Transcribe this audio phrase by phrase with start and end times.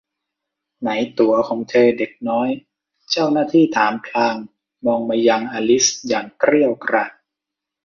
[0.81, 2.49] ไหนตั๋วของเธอเด็กน้อย
[3.09, 4.35] เจ้าหน้าที่ถามพลาง
[4.85, 7.11] มองมายังอลิซอย่างเกรี้ยวกราด